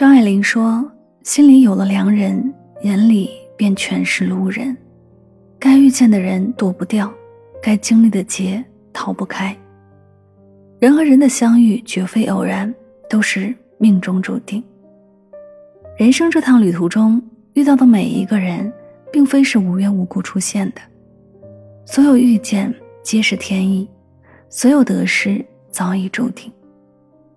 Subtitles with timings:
[0.00, 0.90] 张爱玲说
[1.24, 4.74] ：“心里有了良人，眼里便全是路人。
[5.58, 7.12] 该遇见的人躲不掉，
[7.62, 9.54] 该经历的劫逃不开。
[10.78, 12.74] 人和人的相遇绝非偶然，
[13.10, 14.64] 都是命中注定。
[15.98, 17.22] 人生这趟旅途中
[17.52, 18.72] 遇到的每一个人，
[19.12, 20.80] 并非是无缘无故出现的，
[21.84, 23.86] 所有遇见皆是天意，
[24.48, 26.50] 所有得失早已注定。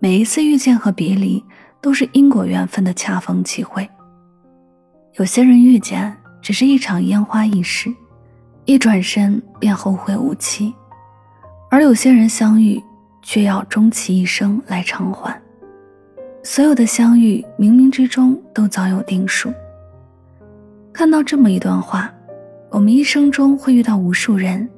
[0.00, 1.40] 每一次遇见和别离。”
[1.80, 3.88] 都是因果缘分的恰逢其会。
[5.14, 7.92] 有些人遇见只是一场烟花易逝，
[8.64, 10.72] 一转身便后会无期；
[11.70, 12.82] 而有些人相遇，
[13.22, 15.40] 却要终其一生来偿还。
[16.44, 19.52] 所有的相遇，冥冥之中都早有定数。
[20.92, 22.12] 看到这么一段话：
[22.70, 24.68] 我们一生中会遇到无数人，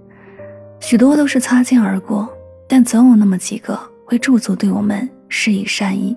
[0.80, 2.28] 许多都是擦肩而过，
[2.66, 6.16] 但总有那么几个会驻足对我们施以善意。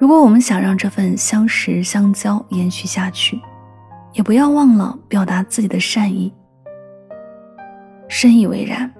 [0.00, 3.38] 如果我们想让这份相识相交延续下去，
[4.14, 6.32] 也不要忘了表达自己的善意。
[8.08, 8.90] 深以为然，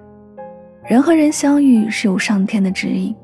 [0.85, 3.15] 人和人相遇是有上天的指引，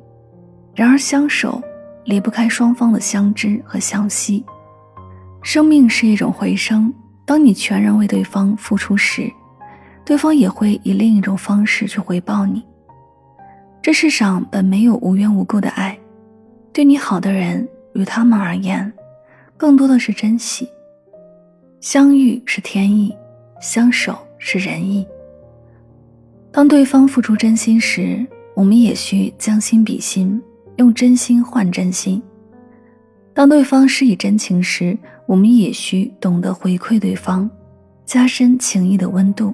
[0.74, 1.62] 然而相守
[2.06, 4.44] 离不开双方的相知和相惜。
[5.44, 6.92] 生命是一种回声，
[7.28, 9.32] 当你全然为对方付出时，
[10.04, 12.66] 对方也会以另一种方式去回报你。
[13.84, 15.96] 这世上本没有无缘无故的爱。
[16.78, 18.94] 对你好的人，与他们而言，
[19.58, 20.70] 更多的是珍惜。
[21.82, 23.12] 相遇是天意，
[23.60, 25.04] 相守是人意。
[26.52, 30.40] 当对方付出真心时，我们也需将心比心，
[30.76, 32.22] 用真心换真心；
[33.34, 37.50] 当对方施以真情时，我们也需懂得回馈对方，
[38.06, 39.52] 加深情谊的温度。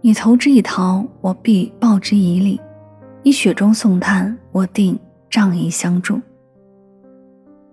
[0.00, 2.58] 你投之以桃，我必报之以李；
[3.22, 4.98] 你雪中送炭，我定。
[5.34, 6.20] 仗义相助。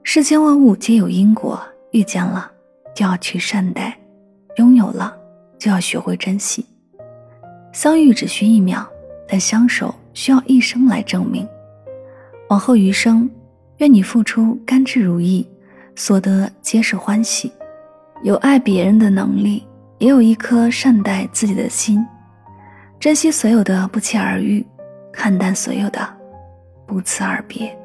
[0.02, 2.52] 世间万物皆有因果，遇见了
[2.96, 3.96] 就要去善待，
[4.56, 5.16] 拥有了
[5.60, 6.66] 就要学会珍惜。
[7.72, 8.84] 相遇只需一秒，
[9.28, 11.48] 但相守需要一生来证明。
[12.50, 13.30] 往后余生，
[13.78, 15.46] 愿你付出甘之如饴，
[15.96, 17.52] 所得皆是欢喜。
[18.24, 19.68] 有爱别人的能力，
[20.00, 22.04] 也有一颗善待自己的心。
[23.00, 24.66] 珍惜所有的不期而遇，
[25.14, 26.21] 看淡所有的。
[26.92, 27.81] 不辞而别。